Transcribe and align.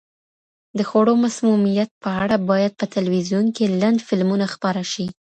د 0.77 0.79
خوړو 0.89 1.13
مسمومیت 1.25 1.89
په 2.03 2.09
اړه 2.23 2.37
باید 2.49 2.71
په 2.79 2.85
تلویزیون 2.95 3.45
کې 3.55 3.65
لنډ 3.81 3.97
فلمونه 4.07 4.45
خپاره 4.53 4.83
شي. 4.91 5.05